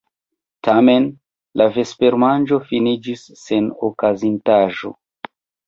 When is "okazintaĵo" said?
3.91-4.95